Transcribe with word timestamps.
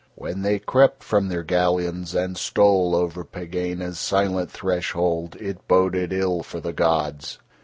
When 0.15 0.41
they 0.41 0.57
crept 0.57 1.03
from 1.03 1.27
their 1.27 1.43
galleons 1.43 2.15
and 2.15 2.35
stole 2.35 2.95
over 2.95 3.23
Pegāna's 3.23 3.99
silent 3.99 4.49
threshold 4.49 5.35
it 5.39 5.67
boded 5.67 6.11
ill 6.11 6.41
for 6.41 6.59
the 6.59 6.73
gods. 6.73 7.37